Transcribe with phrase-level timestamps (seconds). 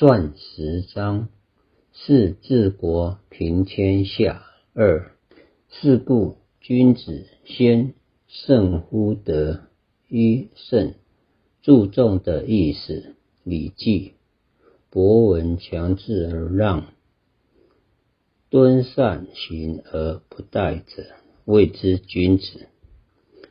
[0.00, 1.28] 传十章：
[1.92, 4.46] 是治国平天下。
[4.72, 5.12] 二
[5.68, 7.92] 是故君子先
[8.26, 9.64] 胜乎德。
[10.08, 10.94] 一胜，
[11.60, 13.14] 注重的意思。
[13.44, 14.14] 礼记：
[14.88, 16.86] 博闻强制而让，
[18.48, 21.14] 敦善行而不殆者，
[21.44, 22.68] 谓之君子。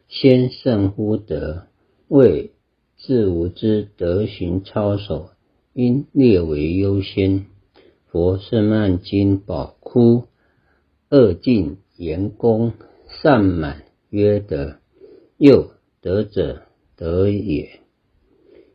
[0.07, 1.67] 先胜乎德，
[2.07, 2.53] 谓
[2.97, 5.29] 自吾之德行操守。
[5.79, 7.45] 应列为优先。
[8.07, 10.25] 佛圣曼经宝窟
[11.07, 12.73] 二进言功
[13.07, 14.79] 善满曰德，
[15.37, 16.63] 又德者
[16.97, 17.79] 德也。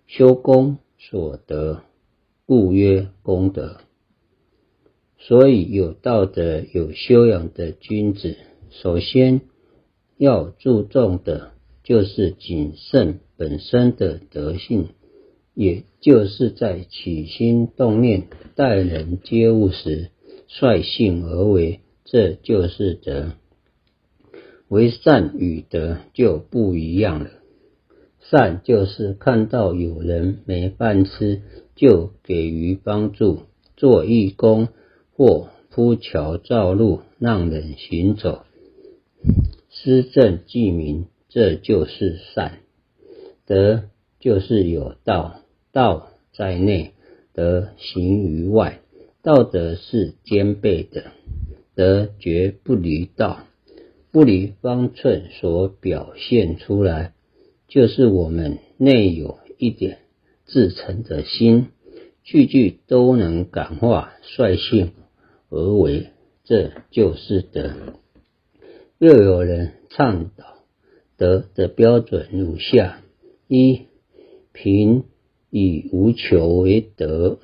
[0.06, 1.82] 修功所得，
[2.46, 3.80] 故曰功德。
[5.18, 8.38] 所以有道德、有修养的君子，
[8.70, 9.42] 首先
[10.16, 11.52] 要注重的
[11.82, 14.88] 就是谨慎本身的德性。
[15.54, 20.10] 也就是在起心动念、待人接物时，
[20.48, 23.32] 率性而为，这就是德。
[24.68, 27.30] 为善与德就不一样了。
[28.20, 31.42] 善就是看到有人没饭吃，
[31.76, 33.42] 就给予帮助，
[33.76, 34.68] 做义工
[35.12, 38.44] 或铺桥造路，让人行走，
[39.70, 42.60] 施政济民，这就是善。
[43.46, 43.84] 德
[44.18, 45.43] 就是有道。
[45.74, 46.92] 道在内，
[47.32, 48.78] 德行于外。
[49.22, 51.10] 道德是兼备的，
[51.74, 53.40] 德绝不离道，
[54.12, 57.12] 不离方寸所表现出来，
[57.66, 59.98] 就是我们内有一点
[60.44, 61.66] 自诚的心，
[62.22, 64.92] 句句都能感化，率性
[65.48, 66.10] 而为，
[66.44, 67.72] 这就是德。
[68.98, 70.44] 又有人倡导
[71.16, 73.00] 德的标准如下：
[73.48, 73.88] 一
[74.52, 75.02] 平。
[75.56, 77.38] 以无求为德。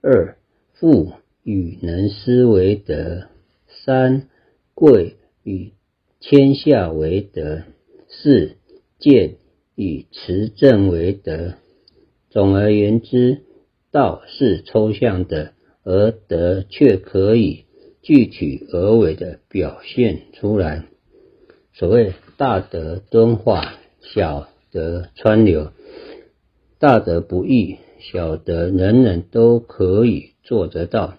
[0.00, 0.36] 二
[0.74, 1.12] 富
[1.44, 3.28] 与能施为德。
[3.68, 4.28] 三
[4.74, 5.14] 贵
[5.44, 5.70] 与
[6.18, 7.62] 天下为德。
[8.08, 8.56] 四
[8.98, 9.36] 见
[9.76, 11.54] 以持正为德。
[12.30, 13.42] 总而言之，
[13.92, 15.52] 道是抽象的，
[15.84, 17.64] 而德却可以
[18.02, 20.84] 具体而为的表现出来。
[21.74, 25.70] 所谓大德敦化，小德川流。
[26.80, 31.18] 大德不易，小德人人都可以做得到。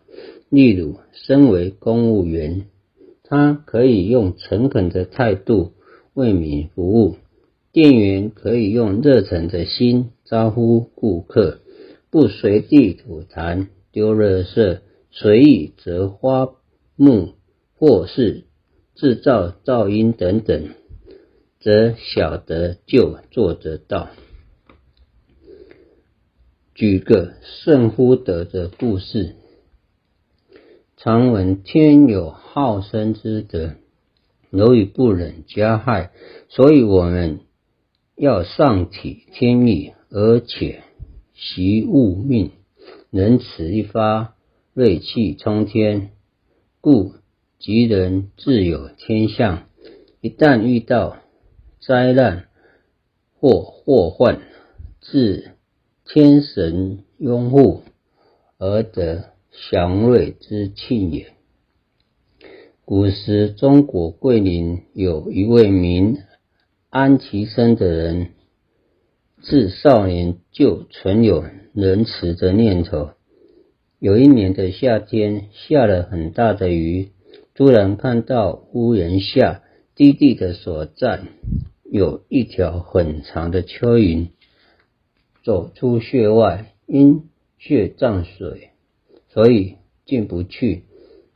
[0.49, 2.65] 例如，身为公务员，
[3.23, 5.73] 他可以用诚恳的态度
[6.15, 7.17] 为民服务；
[7.71, 11.59] 店员可以用热忱的心招呼顾客，
[12.09, 14.79] 不随地吐痰、丢垃圾、
[15.11, 16.55] 随意折花
[16.97, 17.33] 木，
[17.77, 18.45] 或是
[18.95, 20.69] 制造噪音等等，
[21.59, 24.09] 则小德就做得到。
[26.81, 29.35] 举个圣乎德的故事。
[30.97, 33.75] 常闻天有好生之德，
[34.49, 36.09] 由于不忍加害，
[36.49, 37.41] 所以我们
[38.15, 40.81] 要上体天意，而且
[41.35, 42.49] 习物命，
[43.11, 44.33] 仁慈一发，
[44.73, 46.09] 锐气冲天，
[46.79, 47.13] 故
[47.59, 49.67] 吉人自有天相。
[50.19, 51.17] 一旦遇到
[51.79, 52.47] 灾难
[53.39, 54.41] 或祸患，
[54.99, 55.51] 自
[56.05, 57.83] 天神拥护
[58.57, 61.33] 而得祥瑞之庆也。
[62.83, 66.17] 古时中国桂林有一位名
[66.89, 68.31] 安其生的人，
[69.41, 73.11] 自少年就存有仁慈的念头。
[73.99, 77.11] 有一年的夏天，下了很大的雨，
[77.53, 79.61] 突然看到屋檐下
[79.95, 81.21] 低地的所在
[81.89, 84.29] 有一条很长的蚯蚓。
[85.43, 88.69] 走出穴外，因血涨水，
[89.29, 90.83] 所以进不去。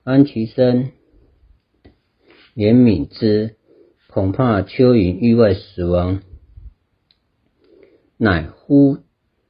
[0.04, 0.92] 安其生
[2.56, 3.56] 怜悯之，
[4.08, 6.22] 恐怕蚯蚓意外死亡，
[8.18, 8.98] 乃呼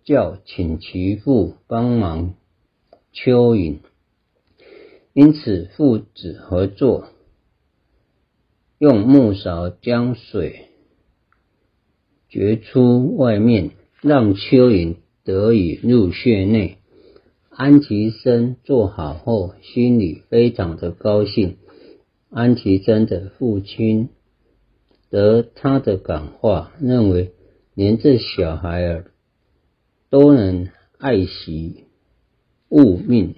[0.05, 2.35] 叫请其父帮忙
[3.13, 3.79] 蚯蚓。
[5.11, 7.09] 因此父子合作，
[8.77, 10.69] 用木勺将水
[12.29, 13.71] 掘出外面。
[14.07, 16.77] 让蚯蚓得以入穴内。
[17.49, 21.57] 安其生做好后，心里非常的高兴。
[22.29, 24.09] 安其生的父亲
[25.09, 27.31] 得他的感化，认为
[27.73, 29.05] 连这小孩儿
[30.11, 30.69] 都能
[30.99, 31.85] 爱惜
[32.69, 33.33] 物命，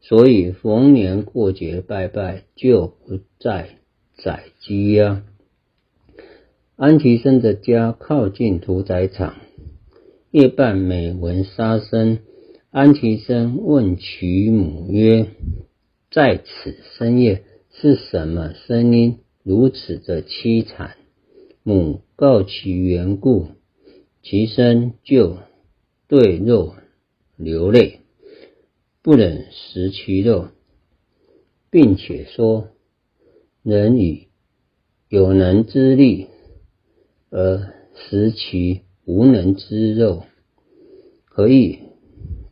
[0.00, 3.76] 所以逢年过节拜拜就不再
[4.16, 5.22] 宰鸡呀。
[6.76, 9.34] 安其生的家靠近屠宰场。
[10.30, 12.18] 夜半每闻杀声，
[12.68, 15.26] 安其生问其母曰
[16.12, 20.98] ：“在此深夜，是什么声音如此的凄惨？”
[21.64, 23.46] 母告其缘故，
[24.22, 25.38] 其生就
[26.08, 26.74] 对肉
[27.38, 28.00] 流泪，
[29.00, 30.48] 不忍食其肉，
[31.70, 32.68] 并且说
[33.64, 34.28] ：“人以
[35.08, 36.26] 有能之力
[37.30, 40.24] 而食其无能之肉，
[41.24, 41.78] 何以？”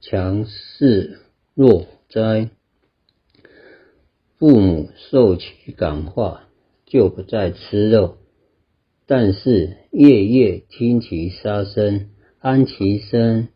[0.00, 1.19] 强势
[1.53, 2.49] 弱哉？
[4.38, 6.49] 父母受其感化，
[6.87, 8.17] 就不再吃肉，
[9.05, 12.08] 但是夜夜听其杀声，
[12.38, 13.49] 安其声，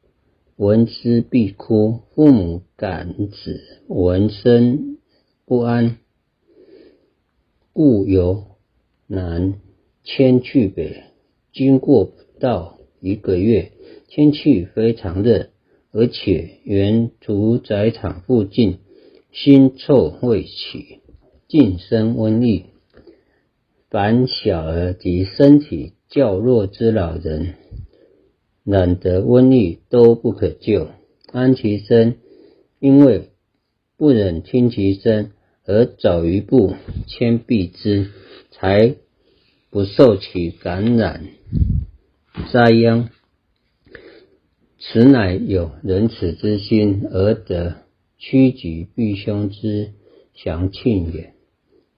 [0.56, 2.02] 闻之必哭。
[2.14, 4.98] 父母感子闻声
[5.46, 5.96] 不安，
[7.72, 8.44] 故由
[9.06, 9.54] 南
[10.04, 11.04] 迁去北。
[11.52, 13.72] 经过不到一个月，
[14.08, 15.48] 天气非常热。
[15.92, 18.78] 而且原屠宰场附近
[19.34, 21.00] 腥臭未起，
[21.48, 22.66] 尽生瘟疫。
[23.90, 27.54] 凡小儿及身体较弱之老人，
[28.62, 30.90] 染得瘟疫都不可救。
[31.32, 32.18] 安其身
[32.78, 33.30] 因为
[33.96, 35.32] 不忍听其声，
[35.66, 36.74] 而早一步
[37.08, 38.10] 牵避之，
[38.52, 38.94] 才
[39.70, 41.26] 不受其感染
[42.52, 43.10] 灾殃。
[44.78, 47.76] 此乃有仁慈之心而得
[48.18, 49.92] 趋吉避凶之
[50.34, 51.34] 祥庆也。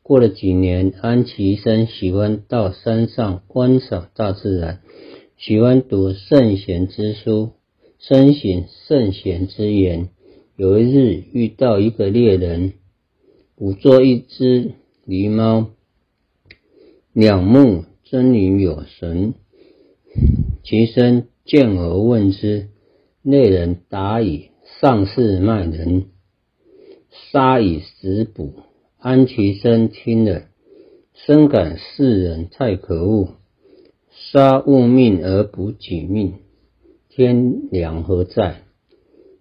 [0.02, 4.80] 过了几年，安其生喜欢到山上观赏大自然，
[5.36, 7.52] 喜欢读圣贤之书，
[7.98, 10.08] 深省圣贤之言。
[10.56, 12.72] 有一日遇到一个猎人，
[13.54, 14.72] 捕捉一只
[15.06, 15.70] 狸猫，
[17.12, 19.34] 两目狰狞有神。
[20.62, 22.68] 其身见而问之。
[23.24, 24.50] 内人答以
[24.80, 26.06] ：“上士卖人，
[27.30, 28.54] 杀以食补。”
[28.98, 30.42] 安其身听了，
[31.14, 33.34] 深感世人太可恶，
[34.10, 36.34] 杀物命而补己命，
[37.08, 38.62] 天良何在？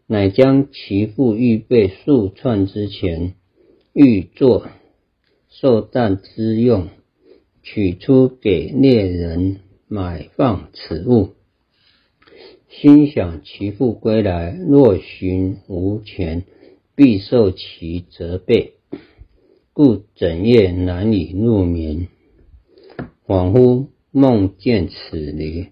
[0.08, 3.36] 乃将其父预备数串之钱，
[3.94, 4.68] 欲作
[5.50, 6.88] 寿诞之用，
[7.62, 9.60] 取出给猎人
[9.94, 11.32] 买放此物。
[12.70, 16.46] 心想其父归来，若寻无钱，
[16.96, 18.76] 必受其责备，
[19.74, 22.08] 故整夜难以入眠。
[23.28, 25.68] 恍惚梦见此离，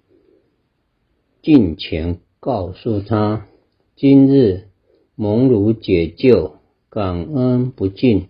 [1.41, 3.47] 进前告诉他：
[3.95, 4.65] 今日
[5.15, 6.57] 蒙汝解救，
[6.89, 8.27] 感恩不尽。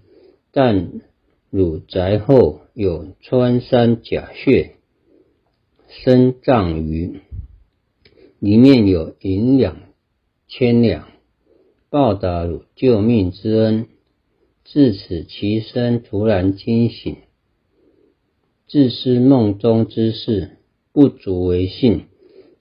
[0.51, 1.01] 但
[1.50, 4.75] 汝宅后有穿山甲穴，
[5.89, 7.19] 生藏于。
[8.39, 9.75] 里面有银两
[10.47, 11.09] 千两，
[11.89, 13.88] 报答救命之恩。
[14.63, 17.18] 自此，其身突然惊醒，
[18.68, 20.57] 自思梦中之事
[20.94, 22.03] 不足为信。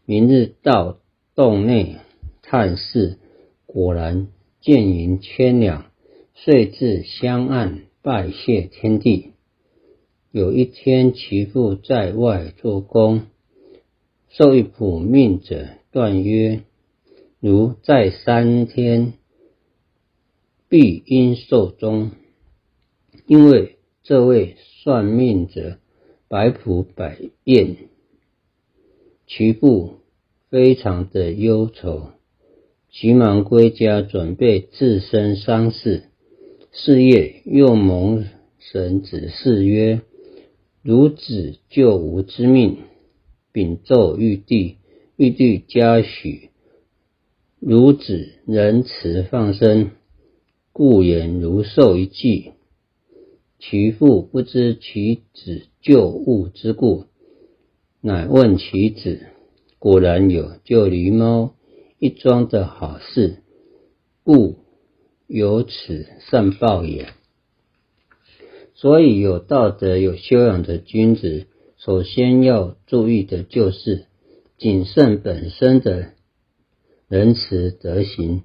[0.07, 0.99] 明日到
[1.35, 1.97] 洞内
[2.41, 3.19] 探视，
[3.67, 4.29] 果然
[4.63, 5.91] 见银千两，
[6.35, 9.33] 遂至香案拜谢天地。
[10.31, 13.23] 有一天，其父在外做工。
[14.29, 16.61] 受一卜命者断曰
[17.41, 19.15] ：“如在三天，
[20.69, 22.11] 必应寿终。”
[23.27, 25.79] 因为这位算命者
[26.29, 27.77] 百卜百验，
[29.27, 29.95] 其父
[30.51, 32.11] 非常的忧愁，
[32.91, 36.05] 急忙归家准备自身丧事。
[36.71, 38.27] 是夜又蒙
[38.59, 40.03] 神指示曰
[40.89, 42.79] ：“如子救吾之命。”
[43.53, 44.77] 禀奏玉帝，
[45.17, 46.49] 玉帝嘉许，
[47.61, 49.91] 孺子仁慈放生，
[50.73, 52.53] 故言如受一计。
[53.59, 57.05] 其父不知其子救物之故，
[58.01, 59.27] 乃问其子，
[59.79, 61.55] 果然有救狸猫
[61.99, 63.43] 一桩的好事，
[64.25, 64.57] 故
[65.27, 67.18] 有此善报也。
[68.81, 71.47] 所以有道德、有修养的君子。
[71.79, 74.07] 首先要注意的就是
[74.57, 76.11] 谨慎本身的
[77.09, 78.45] 仁慈德行。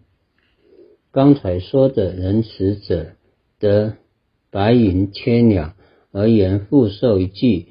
[1.11, 3.11] 刚才说的仁慈者
[3.59, 3.93] 得
[4.49, 5.75] 白银千两
[6.11, 7.67] 而言复受一计，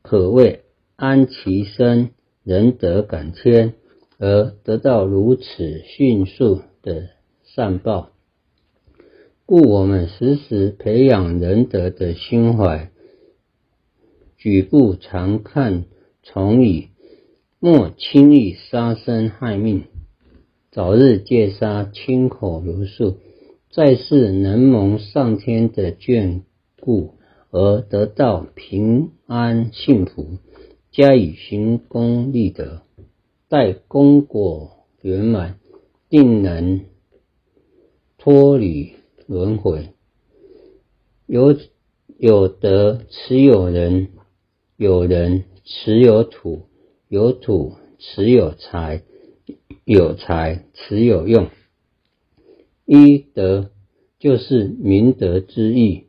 [0.00, 0.62] 可谓
[0.96, 2.12] 安其身，
[2.42, 3.74] 仁德感天，
[4.18, 7.10] 而得到如此迅速的
[7.44, 8.12] 善报。
[9.50, 12.90] 故我们时时培养仁德的心怀。
[14.36, 15.86] 举步常看
[16.22, 16.88] 从矣，
[17.58, 19.84] 莫轻易杀生害命。
[20.70, 23.16] 早日戒杀，清口如素，
[23.72, 26.42] 在世能蒙上天的眷
[26.78, 27.14] 顾
[27.50, 30.36] 而得到平安幸福，
[30.92, 32.82] 加以行功立德，
[33.48, 35.58] 待功果圆满，
[36.10, 36.82] 定能
[38.18, 38.92] 脱离
[39.28, 39.90] 轮回。
[41.26, 41.54] 有
[42.16, 44.08] 有德持有人，
[44.78, 46.62] 有人持有土，
[47.08, 49.02] 有土持有财，
[49.84, 51.48] 有财持有用。
[52.86, 53.70] 一德
[54.18, 56.06] 就是明德之意；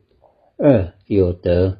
[0.56, 1.76] 二有德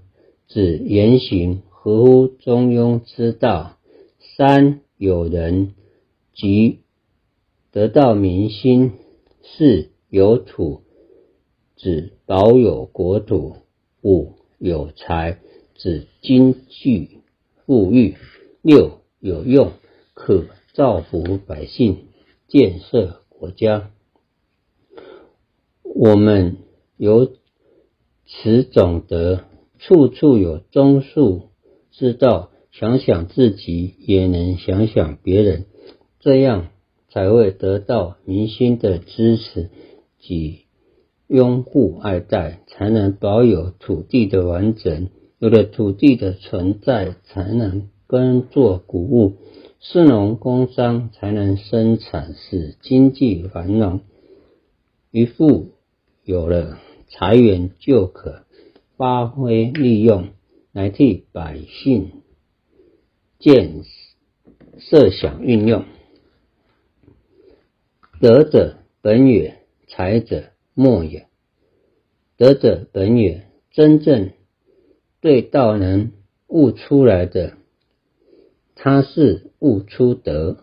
[0.46, 3.78] 指言行合乎中庸之道；
[4.36, 5.72] 三有人
[6.34, 6.80] 即
[7.72, 8.90] 得到民心；
[9.42, 10.82] 四有土。
[11.82, 13.56] 指保有国土；
[14.02, 15.38] 五有财，
[15.74, 17.20] 指经济
[17.64, 18.16] 富裕；
[18.60, 19.72] 六有用，
[20.12, 20.44] 可
[20.74, 22.04] 造福百姓，
[22.48, 23.90] 建设国家。
[25.82, 26.58] 我们
[26.98, 27.32] 有
[28.26, 29.44] 此种德，
[29.78, 31.44] 处处有忠恕
[31.90, 32.50] 之道。
[32.72, 35.64] 想想自己，也能想想别人，
[36.20, 36.68] 这样
[37.08, 39.70] 才会得到民心的支持
[40.20, 40.66] 及。
[41.30, 45.10] 拥护爱戴，才能保有土地的完整。
[45.38, 49.36] 有了土地的存在，才能耕作谷物，
[49.78, 54.00] 市农工商才能生产，使经济繁荣。
[55.12, 55.68] 渔夫
[56.24, 58.44] 有了财源，就可
[58.96, 60.30] 发挥利用，
[60.72, 62.10] 来替百姓
[63.38, 63.84] 建
[64.78, 65.84] 设想运用。
[68.20, 70.50] 德者本也，财者。
[70.80, 71.26] 莫也，
[72.38, 73.46] 德者本也。
[73.70, 74.30] 真正
[75.20, 76.12] 对道能
[76.46, 77.52] 悟出来的，
[78.74, 80.56] 他是悟出德。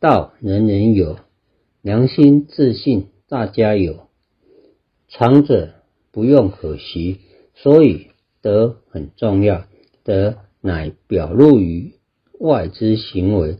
[0.00, 1.16] 道人人有，
[1.80, 4.08] 良心自信大家有，
[5.06, 5.74] 长者
[6.10, 7.20] 不用可惜。
[7.54, 8.08] 所以
[8.42, 9.64] 德很重要，
[10.02, 11.92] 德乃表露于
[12.40, 13.58] 外之行为。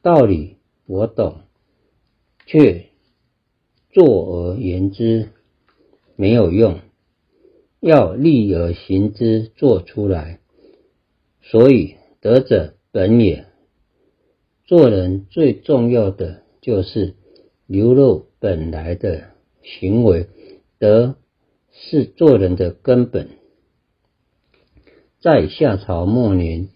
[0.00, 1.40] 道理我懂，
[2.46, 2.85] 却。
[3.96, 5.30] 坐而言之
[6.16, 6.80] 没有用，
[7.80, 10.38] 要立而行之，做出来。
[11.40, 13.46] 所以德者本也。
[14.66, 17.14] 做人最重要的就是
[17.66, 19.30] 流露本来的
[19.62, 20.26] 行为，
[20.78, 21.16] 德
[21.72, 23.30] 是做人的根本。
[25.20, 26.68] 在夏朝末年，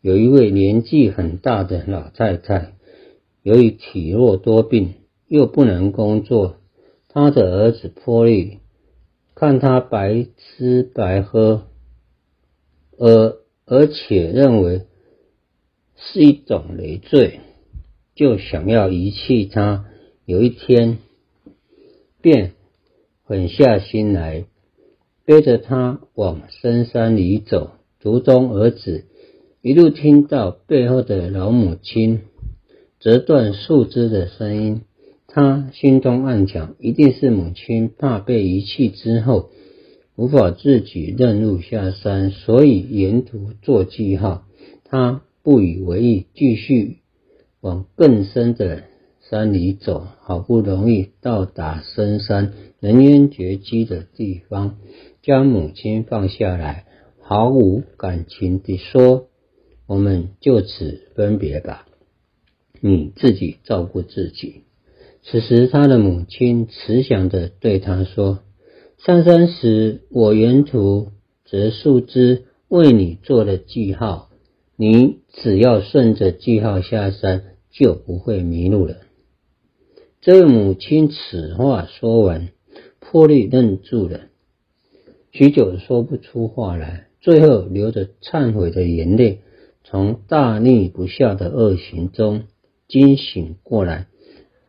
[0.00, 2.74] 有一位年纪很大的老太太，
[3.42, 5.01] 由于体弱多病。
[5.32, 6.56] 又不能工作，
[7.08, 8.58] 他的儿子波利
[9.34, 11.62] 看他白吃白喝，
[12.98, 14.82] 而而且认为
[15.96, 17.40] 是一种累赘，
[18.14, 19.86] 就想要遗弃他。
[20.26, 20.98] 有一天，
[22.20, 22.52] 便
[23.24, 24.44] 狠下心来，
[25.24, 27.70] 背着他往深山里走。
[28.00, 29.06] 途中，儿子
[29.62, 32.20] 一路听到背后的老母亲
[33.00, 34.82] 折断树枝的声音。
[35.34, 39.48] 他心中暗想，一定是母亲怕被遗弃之后
[40.14, 44.46] 无法自己认路下山，所以沿途做记号。
[44.84, 46.98] 他不以为意，继续
[47.62, 48.84] 往更深的
[49.22, 50.06] 山里走。
[50.20, 54.76] 好不容易到达深山人烟绝迹的地方，
[55.22, 56.84] 将母亲放下来，
[57.22, 59.28] 毫无感情地说
[59.88, 61.86] ：“我们就此分别吧，
[62.82, 64.64] 你自己照顾自己。”
[65.24, 68.40] 此时，他的母亲慈祥的对他说
[68.98, 71.12] ：“上山时，我沿途
[71.44, 74.30] 折树枝为你做了记号，
[74.76, 78.96] 你只要顺着记号下山，就不会迷路了。”
[80.20, 82.48] 这位母亲此话说完，
[82.98, 84.22] 破例愣住了，
[85.30, 89.40] 许久说不出话来，最后流着忏悔的眼泪，
[89.84, 92.42] 从大逆不孝的恶行中
[92.88, 94.08] 惊醒过来。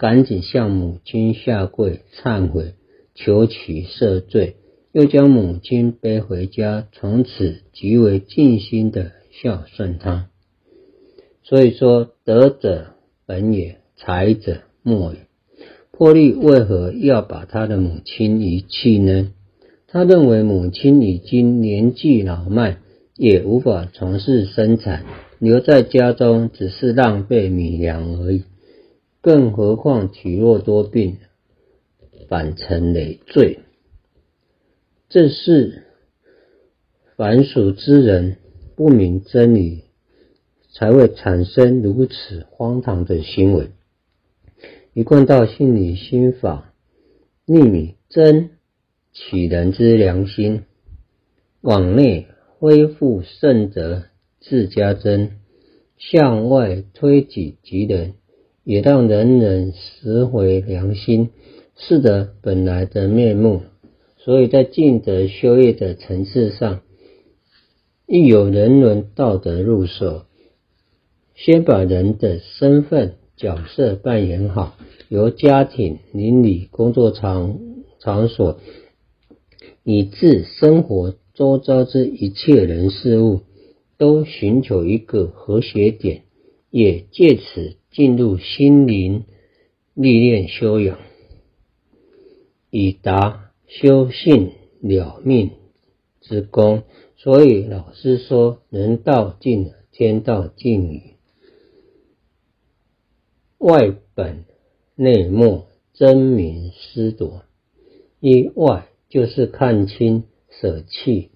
[0.03, 2.73] 赶紧向母亲下跪忏悔，
[3.15, 4.57] 求其赦罪，
[4.91, 10.27] 又将母亲背回家，从此极为尽心的孝顺她。
[11.43, 12.87] 所以说，德者
[13.25, 15.19] 本也，才者末也。
[15.91, 19.31] 破例为何要把他的母亲遗弃呢？
[19.87, 22.75] 他认为母亲已经年纪老迈，
[23.15, 25.05] 也无法从事生产，
[25.39, 28.43] 留在家中只是浪费米粮而已。
[29.23, 31.19] 更何况体弱多病，
[32.27, 33.61] 反成累赘。
[35.07, 35.83] 正是
[37.15, 38.35] 凡俗之人
[38.75, 39.85] 不明真理，
[40.73, 43.69] 才会产生如此荒唐的行为。
[44.93, 46.73] 一贯道心理心法，
[47.45, 48.49] 逆米真
[49.13, 50.63] 取人之良心，
[51.61, 52.27] 往内
[52.59, 54.03] 恢复圣德
[54.41, 55.39] 自家真，
[55.97, 58.15] 向外推己及人，
[58.63, 61.29] 也让人人拾回良心，
[61.75, 63.61] 是的本来的面目。
[64.17, 66.81] 所以在尽德修业的层次上，
[68.07, 70.23] 亦有人伦道德入手。
[71.35, 74.77] 先把人的身份角色扮演好，
[75.09, 77.59] 由家庭、邻里、工作场
[77.99, 78.59] 场所，
[79.83, 83.41] 以致生活周遭之一切人事物，
[83.97, 86.21] 都寻求一个和谐点，
[86.69, 89.23] 也借此进入心灵
[89.93, 90.97] 历练修养，
[92.71, 95.51] 以达修性了命
[96.19, 96.83] 之功。
[97.15, 101.13] 所以老师说：“人道尽了，天道尽矣。”
[103.59, 104.43] 外本
[104.95, 107.43] 内末，真名思夺。
[108.19, 111.29] 一外就是看清舍弃，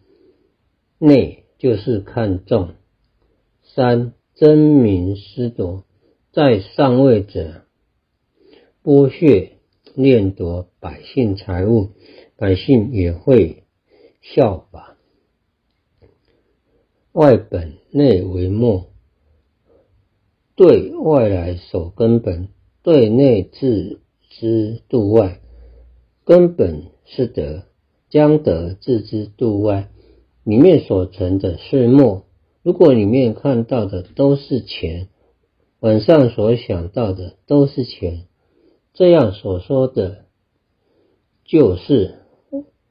[0.98, 2.74] 内就是看重。
[3.62, 5.86] 三真名思夺，
[6.38, 7.63] 在上位者
[8.84, 9.53] 剥削
[9.96, 11.89] 掠夺百姓财物，
[12.36, 13.63] 百姓也会
[14.22, 14.98] 效法。
[17.12, 18.86] 外本内为末。
[20.56, 22.50] 对外来守根本，
[22.84, 25.39] 对内置之度外。
[26.24, 27.63] 根本是德，
[28.12, 29.89] 将德置之度外。
[30.44, 32.27] 里面所存的是墨。
[32.62, 35.08] 如果里面看到的都是钱，
[35.79, 38.27] 晚上所想到的都是钱，
[38.93, 40.25] 这样所说的
[41.46, 42.19] 就是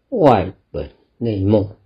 [0.09, 1.77] 外本内末，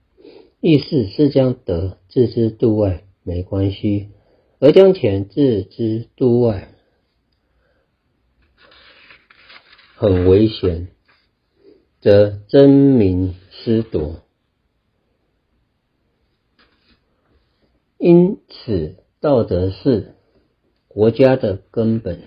[0.61, 4.11] 意思是将德置之度外，没关系。
[4.59, 6.75] 而将钱置之度外，
[9.95, 10.89] 很危险，
[12.03, 14.21] 则真名失夺。
[17.97, 20.15] 因此，道德是
[20.93, 22.19] 国家的根本，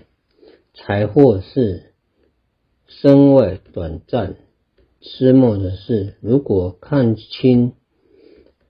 [0.72, 1.92] 财货是
[2.86, 4.36] 身外短暂、
[5.02, 6.14] 失没的事。
[6.22, 7.74] 如果看清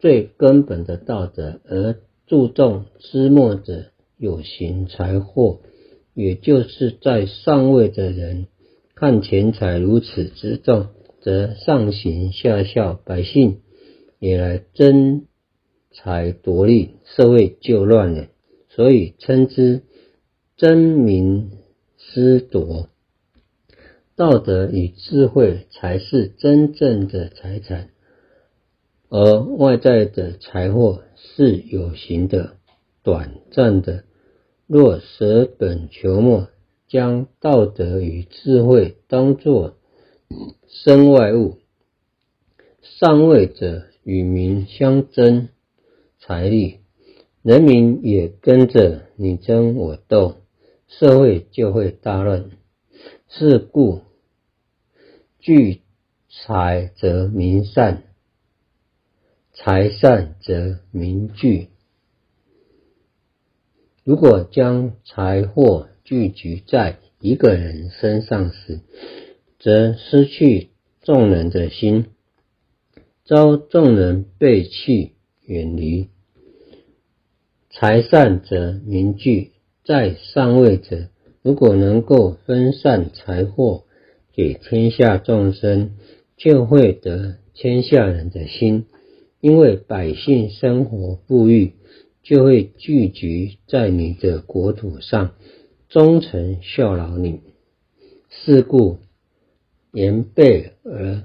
[0.01, 1.95] 最根本的道德，而
[2.27, 5.61] 注重私末者有形财货，
[6.13, 8.49] 也就是在上位的人
[8.97, 10.89] 看钱财如此之重，
[11.21, 13.61] 则上行下效，百姓
[14.19, 15.27] 也来争
[15.93, 18.27] 财夺利，社会就乱了。
[18.75, 19.83] 所以称之
[20.57, 21.51] 真名
[21.97, 22.89] 私夺。
[24.17, 27.91] 道德与智慧才是真正的财产。
[29.09, 32.57] 而外在的财货是有形的、
[33.03, 34.05] 短暂的。
[34.67, 36.49] 若舍本求末，
[36.89, 39.77] 将道德与智慧当作
[40.69, 41.59] 身外物，
[42.81, 45.49] 上位者与民相争
[46.19, 46.79] 财力，
[47.45, 50.37] 人民也跟着你争我斗，
[50.89, 52.49] 社会就会大乱。
[53.29, 54.01] 是故，
[55.41, 55.83] 聚
[56.31, 58.05] 财则民散。
[59.53, 61.69] 财散则民聚。
[64.05, 68.81] 如果将财货聚集在一个人身上时，
[69.59, 70.71] 则失去
[71.03, 72.07] 众人的心，
[73.27, 76.09] 遭众人背弃远离。
[77.77, 79.51] 财散则民聚，
[79.85, 81.09] 在上位者
[81.43, 83.83] 如果能够分散财货
[84.33, 85.97] 给天下众生，
[86.37, 88.87] 就会得天下人的心。
[89.41, 91.73] 因为百姓生活富裕，
[92.23, 95.35] 就会聚集在你的国土上，
[95.89, 97.41] 忠诚效劳你。
[98.29, 98.99] 是故
[99.93, 101.25] 言背而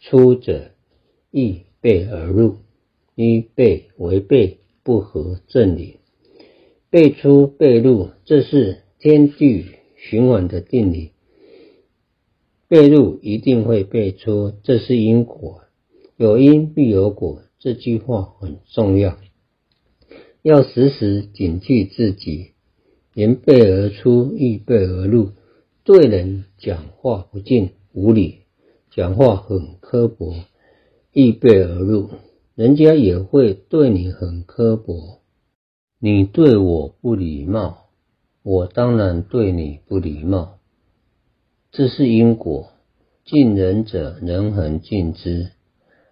[0.00, 0.70] 出者，
[1.30, 2.58] 亦背而入。
[3.14, 5.98] 一背为背，不合正理。
[6.88, 9.66] 背出背入，这是天地
[9.98, 11.10] 循环的定理。
[12.68, 15.60] 背入一定会背出，这是因果。
[16.16, 17.42] 有因必有果。
[17.58, 19.18] 这句话很重要，
[20.40, 22.52] 要时时警惕自己，
[23.12, 25.32] 言背而出，意背而入。
[25.84, 28.38] 对人讲话不敬无礼，
[28.90, 30.34] 讲话很刻薄，
[31.12, 32.08] 意背而入，
[32.58, 35.20] 人家也会对你很刻薄。
[36.00, 37.84] 你对我不礼貌，
[38.42, 40.58] 我当然对你不礼貌。
[41.70, 42.72] 这是因果，
[43.24, 45.52] 敬人者，人恒敬之。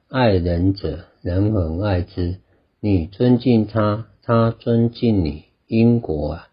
[0.06, 2.36] 爱人者，人恒爱之。
[2.78, 5.46] 你尊敬他，他尊敬你。
[5.66, 6.48] 因果啊，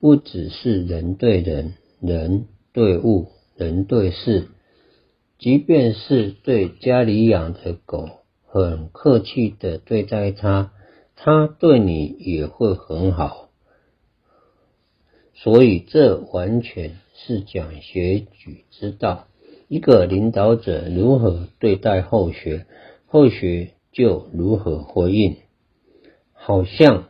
[0.00, 4.48] 不只是人对人，人对物、人对事，
[5.38, 8.08] 即便是对家里养的狗，
[8.52, 10.72] 很客气的对待他，
[11.14, 13.48] 他对你也会很好。
[15.34, 19.28] 所以，这完全是讲学举之道。
[19.68, 22.66] 一个领导者如何对待后学，
[23.06, 25.36] 后学就如何回应。
[26.32, 27.08] 好像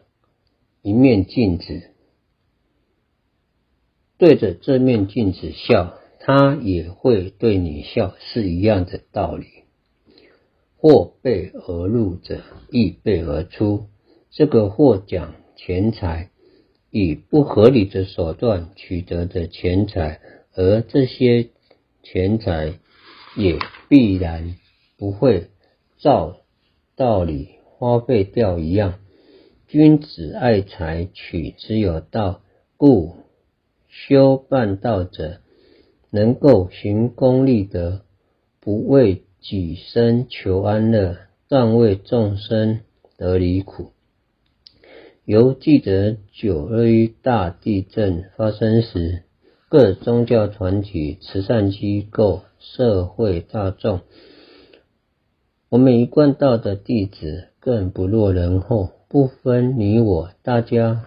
[0.83, 1.85] 一面镜子，
[4.19, 9.60] 对着这面镜子笑，他也会对你笑，是一样的道理。
[10.81, 12.41] 或背而入者，
[12.71, 13.87] 亦背而出。
[14.31, 16.31] 这个获奖钱财。
[16.93, 20.21] 以不合理的手段取得的钱财，
[20.55, 21.51] 而这些
[22.03, 22.81] 钱财
[23.37, 24.57] 也必然
[24.99, 25.51] 不会
[25.99, 26.39] 照
[26.97, 28.99] 道理花费掉一样。
[29.69, 32.41] 君子爱财，取之有道。
[32.77, 33.15] 故
[33.87, 35.43] 修办道者，
[36.11, 38.03] 能够行功立德，
[38.59, 41.17] 不为己身求安乐，
[41.49, 42.81] 但为众生
[43.17, 43.93] 得离苦。
[45.25, 49.23] 犹记得九二一大地震发生时，
[49.69, 54.01] 各宗教团体、慈善机构、社会大众，
[55.69, 61.07] 我们一贯道的弟子更不落人后，不分你我，大家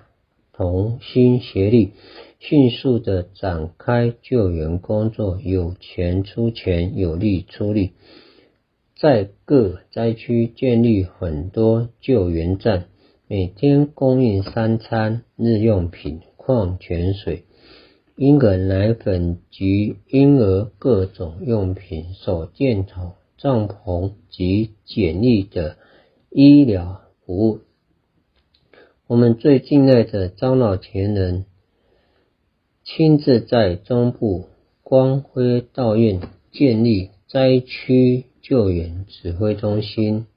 [0.54, 1.92] 同心协力，
[2.40, 7.92] 迅速的展开救援工作，有钱出钱，有力出力，
[8.96, 12.88] 在各灾区建立很多救援站。
[13.36, 17.46] 每天供应三餐、日用品、矿泉水、
[18.16, 25.78] 婴儿奶粉及婴儿各种用品、手电筒、帐篷及简易的
[26.30, 27.62] 医疗服务。
[29.08, 31.46] 我们最敬爱的张老前人
[32.84, 34.50] 亲自在中部
[34.84, 36.20] 光辉道院
[36.52, 40.28] 建立灾区救援指挥中心。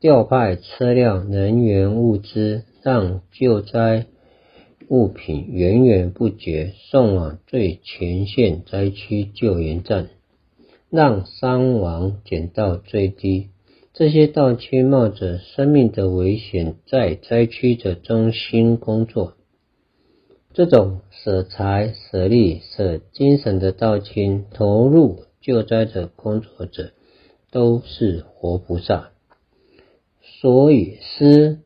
[0.00, 4.06] 调派车辆、人员、物资，让救灾
[4.88, 10.08] 物品源源不绝送往最前线灾区救援站，
[10.90, 13.50] 让伤亡减到最低。
[13.94, 19.34] 这些道亲冒着生命的危险，在灾区的中心工作。
[20.52, 26.90] 这种舍财、舍力、舍精神的道亲，投入救灾的工作者，
[27.52, 29.12] 都是活菩萨。
[30.20, 31.60] 所以，诗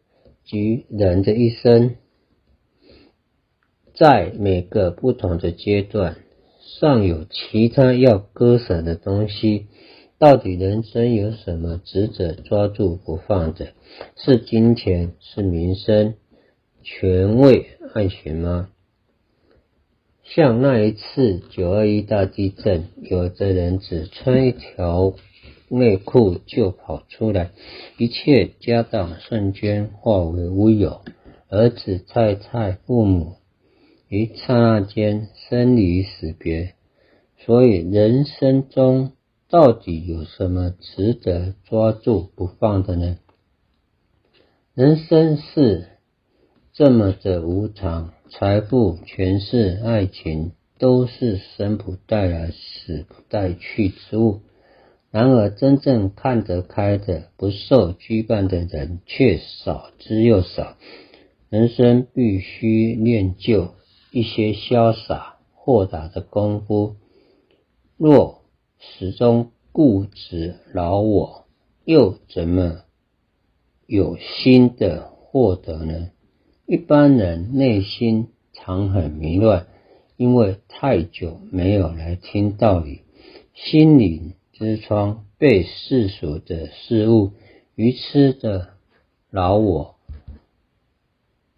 [0.44, 1.96] 及人的一生，
[3.94, 6.18] 在每个不同的阶段，
[6.78, 9.68] 尚有其他要割舍的东西。
[10.18, 13.72] 到底人生有什么值得抓住不放的？
[14.14, 15.14] 是金钱？
[15.20, 16.16] 是名声、
[16.82, 18.68] 权位、爱情吗？
[20.34, 25.14] 像那一次九二一大地震，有的人只穿一条。
[25.72, 27.52] 内裤就跑出来，
[27.96, 31.02] 一切家当瞬间化为乌有。
[31.48, 33.36] 儿子、太太、父母，
[34.08, 36.74] 一刹那间生离死别。
[37.38, 39.12] 所以人生中
[39.48, 43.18] 到底有什么值得抓住不放的呢？
[44.74, 45.86] 人生是
[46.72, 54.40] 这么的无常，财富、权势、爱情，都是生不带来、死不带去之物。
[55.10, 60.76] 然而，真正看得开的、不受羁绊的人却少之又少。
[61.48, 63.74] 人生必须练就
[64.12, 66.94] 一些潇洒豁达的功夫。
[67.96, 68.42] 若
[68.78, 71.46] 始终固执老我，
[71.84, 72.84] 又怎么
[73.86, 76.10] 有新的获得呢？
[76.70, 79.66] 一般人内心常很迷乱，
[80.16, 83.00] 因为太久没有来听道理，
[83.54, 84.34] 心灵。
[84.52, 87.32] 之窗被世俗的事物、
[87.74, 88.74] 愚痴的
[89.30, 89.96] 老我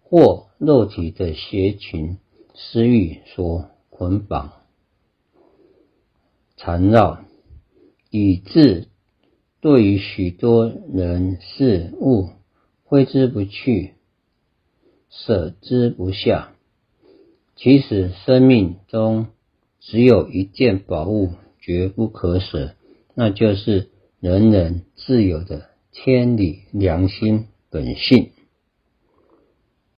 [0.01, 2.17] 或肉体的邪情
[2.55, 4.53] 私欲所捆绑、
[6.57, 7.23] 缠绕，
[8.09, 8.87] 以致
[9.61, 12.29] 对于许多人事物
[12.85, 13.92] 挥之不去、
[15.15, 16.53] 舍之不下。
[17.55, 19.27] 其实生命中
[19.79, 21.29] 只有一件宝物，
[21.61, 22.73] 绝不可舍。
[23.15, 28.32] 那就是人人自有的天理、良心、本性。